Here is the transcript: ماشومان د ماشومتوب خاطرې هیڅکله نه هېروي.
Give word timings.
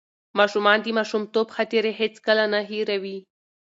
ماشومان 0.37 0.77
د 0.81 0.85
ماشومتوب 0.97 1.47
خاطرې 1.55 1.91
هیڅکله 2.01 2.45
نه 2.53 2.59
هېروي. 2.69 3.17